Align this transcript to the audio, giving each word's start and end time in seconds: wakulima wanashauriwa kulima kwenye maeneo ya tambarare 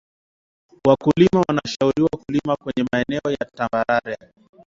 wakulima 0.87 1.39
wanashauriwa 1.47 2.09
kulima 2.25 2.55
kwenye 2.55 2.87
maeneo 2.93 3.31
ya 3.31 3.45
tambarare 3.55 4.17